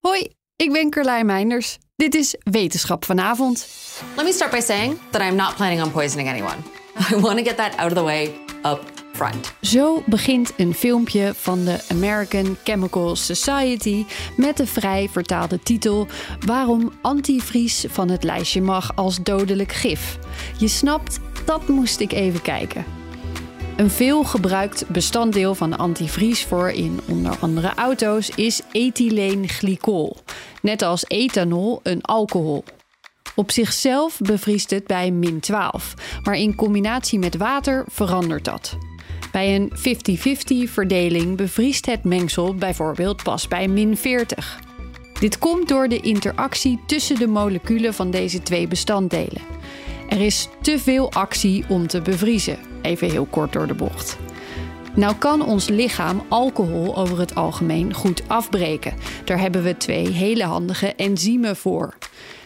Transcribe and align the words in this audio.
Hoi, 0.00 0.28
ik 0.56 0.72
ben 0.72 0.90
Carlijn 0.90 1.26
Meinders. 1.26 1.78
Dit 1.96 2.14
is 2.14 2.34
Wetenschap 2.38 3.04
vanavond. 3.04 3.68
Let 4.16 4.24
me 4.24 4.32
start 4.32 4.50
by 4.50 4.60
saying 4.60 4.98
that 5.10 5.22
I'm 5.22 5.36
not 5.36 5.54
planning 5.56 5.82
on 5.82 5.90
poisoning 5.90 6.28
anyone. 6.28 6.56
I 7.12 7.20
want 7.20 7.38
to 7.38 7.44
get 7.44 7.56
that 7.56 7.76
out 7.76 7.90
of 7.90 7.96
the 7.96 8.04
way 8.04 8.34
up 8.64 8.80
front. 9.12 9.52
Zo 9.60 10.02
begint 10.06 10.52
een 10.56 10.74
filmpje 10.74 11.34
van 11.34 11.64
de 11.64 11.80
American 11.88 12.56
Chemical 12.64 13.16
Society 13.16 14.04
met 14.36 14.56
de 14.56 14.66
vrij 14.66 15.08
vertaalde 15.08 15.58
titel 15.62 16.06
Waarom 16.46 16.92
antivries 17.02 17.84
van 17.88 18.08
het 18.08 18.22
lijstje 18.22 18.62
mag 18.62 18.96
als 18.96 19.18
dodelijk 19.22 19.72
gif. 19.72 20.18
Je 20.58 20.68
snapt, 20.68 21.20
dat 21.44 21.68
moest 21.68 22.00
ik 22.00 22.12
even 22.12 22.42
kijken. 22.42 22.97
Een 23.78 23.90
veel 23.90 24.24
gebruikt 24.24 24.88
bestanddeel 24.88 25.54
van 25.54 25.78
antivries 25.78 26.44
voor 26.44 26.70
in 26.70 27.00
onder 27.08 27.36
andere 27.38 27.74
auto's 27.74 28.30
is 28.30 28.60
ethyleenglycol, 28.72 30.16
net 30.62 30.82
als 30.82 31.04
ethanol 31.04 31.80
een 31.82 32.02
alcohol. 32.02 32.64
Op 33.34 33.50
zichzelf 33.50 34.18
bevriest 34.18 34.70
het 34.70 34.86
bij 34.86 35.10
min 35.10 35.40
12, 35.40 35.94
maar 36.22 36.34
in 36.34 36.54
combinatie 36.54 37.18
met 37.18 37.36
water 37.36 37.84
verandert 37.90 38.44
dat. 38.44 38.76
Bij 39.32 39.54
een 39.54 39.72
50-50 40.68 40.72
verdeling 40.72 41.36
bevriest 41.36 41.86
het 41.86 42.04
mengsel 42.04 42.54
bijvoorbeeld 42.54 43.22
pas 43.22 43.48
bij 43.48 43.68
min 43.68 43.96
40. 43.96 44.58
Dit 45.20 45.38
komt 45.38 45.68
door 45.68 45.88
de 45.88 46.00
interactie 46.00 46.80
tussen 46.86 47.18
de 47.18 47.26
moleculen 47.26 47.94
van 47.94 48.10
deze 48.10 48.42
twee 48.42 48.68
bestanddelen. 48.68 49.42
Er 50.08 50.20
is 50.20 50.48
te 50.62 50.78
veel 50.78 51.12
actie 51.12 51.64
om 51.68 51.86
te 51.86 52.00
bevriezen, 52.00 52.58
even 52.82 53.10
heel 53.10 53.26
kort 53.30 53.52
door 53.52 53.66
de 53.66 53.74
bocht. 53.74 54.18
Nou 54.94 55.14
kan 55.16 55.44
ons 55.44 55.68
lichaam 55.68 56.22
alcohol 56.28 56.96
over 56.96 57.18
het 57.18 57.34
algemeen 57.34 57.94
goed 57.94 58.22
afbreken. 58.26 58.94
Daar 59.24 59.40
hebben 59.40 59.62
we 59.62 59.76
twee 59.76 60.08
hele 60.08 60.44
handige 60.44 60.94
enzymen 60.94 61.56
voor. 61.56 61.94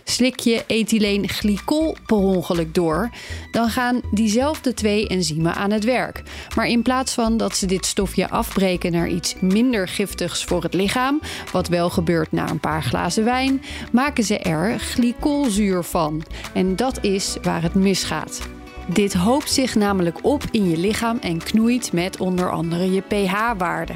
Slik 0.04 0.40
je 0.40 0.64
ethyleenglycol 0.66 1.96
per 2.06 2.16
ongeluk 2.16 2.74
door, 2.74 3.10
dan 3.50 3.68
gaan 3.68 4.00
diezelfde 4.10 4.74
twee 4.74 5.08
enzymen 5.08 5.54
aan 5.54 5.70
het 5.70 5.84
werk. 5.84 6.22
Maar 6.56 6.68
in 6.68 6.82
plaats 6.82 7.12
van 7.12 7.36
dat 7.36 7.56
ze 7.56 7.66
dit 7.66 7.86
stofje 7.86 8.30
afbreken 8.30 8.92
naar 8.92 9.08
iets 9.08 9.34
minder 9.40 9.88
giftigs 9.88 10.44
voor 10.44 10.62
het 10.62 10.74
lichaam, 10.74 11.20
wat 11.52 11.68
wel 11.68 11.90
gebeurt 11.90 12.32
na 12.32 12.50
een 12.50 12.60
paar 12.60 12.82
glazen 12.82 13.24
wijn, 13.24 13.62
maken 13.92 14.24
ze 14.24 14.38
er 14.38 14.78
glycolzuur 14.78 15.82
van. 15.82 16.22
En 16.54 16.76
dat 16.76 17.04
is 17.04 17.36
waar 17.42 17.62
het 17.62 17.74
misgaat. 17.74 18.40
Dit 18.86 19.14
hoopt 19.14 19.52
zich 19.52 19.74
namelijk 19.74 20.18
op 20.22 20.42
in 20.50 20.70
je 20.70 20.76
lichaam 20.76 21.18
en 21.20 21.38
knoeit 21.38 21.92
met 21.92 22.20
onder 22.20 22.50
andere 22.50 22.92
je 22.92 23.00
pH-waarde. 23.00 23.92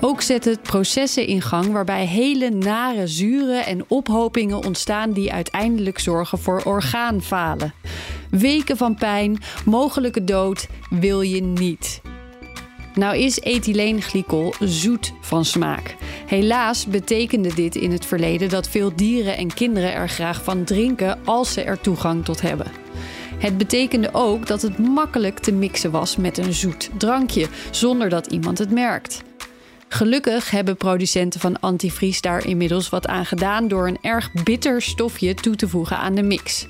Ook 0.00 0.20
zet 0.20 0.44
het 0.44 0.62
processen 0.62 1.26
in 1.26 1.42
gang 1.42 1.72
waarbij 1.72 2.06
hele 2.06 2.50
nare 2.50 3.06
zuren 3.06 3.66
en 3.66 3.84
ophopingen 3.88 4.64
ontstaan 4.64 5.12
die 5.12 5.32
uiteindelijk 5.32 5.98
zorgen 5.98 6.38
voor 6.38 6.62
orgaanfalen. 6.64 7.74
Weken 8.30 8.76
van 8.76 8.94
pijn, 8.94 9.38
mogelijke 9.64 10.24
dood 10.24 10.66
wil 10.90 11.20
je 11.20 11.42
niet. 11.42 12.00
Nou 12.94 13.16
is 13.16 13.40
ethyleenglycol 13.40 14.54
zoet 14.60 15.12
van 15.20 15.44
smaak. 15.44 15.96
Helaas 16.26 16.86
betekende 16.86 17.54
dit 17.54 17.76
in 17.76 17.90
het 17.90 18.06
verleden 18.06 18.48
dat 18.48 18.68
veel 18.68 18.92
dieren 18.96 19.36
en 19.36 19.54
kinderen 19.54 19.92
er 19.92 20.08
graag 20.08 20.44
van 20.44 20.64
drinken 20.64 21.18
als 21.24 21.52
ze 21.52 21.62
er 21.62 21.80
toegang 21.80 22.24
tot 22.24 22.40
hebben. 22.40 22.79
Het 23.40 23.58
betekende 23.58 24.08
ook 24.12 24.46
dat 24.46 24.62
het 24.62 24.78
makkelijk 24.78 25.38
te 25.38 25.52
mixen 25.52 25.90
was 25.90 26.16
met 26.16 26.38
een 26.38 26.52
zoet 26.52 26.90
drankje, 26.98 27.46
zonder 27.70 28.08
dat 28.08 28.26
iemand 28.26 28.58
het 28.58 28.70
merkt. 28.70 29.22
Gelukkig 29.88 30.50
hebben 30.50 30.76
producenten 30.76 31.40
van 31.40 31.60
antivries 31.60 32.20
daar 32.20 32.46
inmiddels 32.46 32.88
wat 32.88 33.06
aan 33.06 33.26
gedaan 33.26 33.68
door 33.68 33.88
een 33.88 33.98
erg 34.00 34.32
bitter 34.44 34.82
stofje 34.82 35.34
toe 35.34 35.56
te 35.56 35.68
voegen 35.68 35.96
aan 35.98 36.14
de 36.14 36.22
mix. 36.22 36.66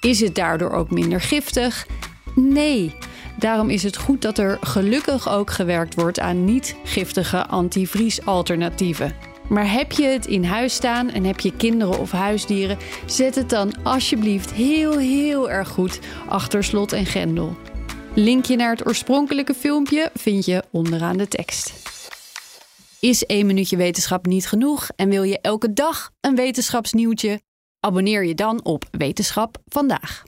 Is 0.00 0.20
het 0.20 0.34
daardoor 0.34 0.70
ook 0.70 0.90
minder 0.90 1.20
giftig? 1.20 1.86
Nee. 2.34 2.94
Daarom 3.38 3.70
is 3.70 3.82
het 3.82 3.96
goed 3.96 4.22
dat 4.22 4.38
er 4.38 4.58
gelukkig 4.60 5.28
ook 5.28 5.50
gewerkt 5.50 5.94
wordt 5.94 6.20
aan 6.20 6.44
niet-giftige 6.44 7.46
antivriesalternatieven. 7.46 9.27
Maar 9.48 9.72
heb 9.72 9.92
je 9.92 10.04
het 10.04 10.26
in 10.26 10.44
huis 10.44 10.74
staan 10.74 11.10
en 11.10 11.24
heb 11.24 11.40
je 11.40 11.56
kinderen 11.56 11.98
of 11.98 12.10
huisdieren, 12.10 12.78
zet 13.06 13.34
het 13.34 13.50
dan 13.50 13.82
alsjeblieft 13.82 14.52
heel, 14.52 14.98
heel 14.98 15.50
erg 15.50 15.68
goed 15.68 16.00
achter 16.28 16.64
slot 16.64 16.92
en 16.92 17.06
grendel. 17.06 17.56
Linkje 18.14 18.56
naar 18.56 18.70
het 18.70 18.86
oorspronkelijke 18.86 19.54
filmpje 19.54 20.10
vind 20.14 20.44
je 20.44 20.64
onderaan 20.70 21.16
de 21.16 21.28
tekst. 21.28 21.72
Is 23.00 23.26
één 23.26 23.46
minuutje 23.46 23.76
wetenschap 23.76 24.26
niet 24.26 24.46
genoeg 24.46 24.88
en 24.96 25.08
wil 25.08 25.22
je 25.22 25.40
elke 25.40 25.72
dag 25.72 26.10
een 26.20 26.34
wetenschapsnieuwtje? 26.34 27.40
Abonneer 27.80 28.24
je 28.24 28.34
dan 28.34 28.64
op 28.64 28.84
Wetenschap 28.90 29.58
vandaag. 29.66 30.27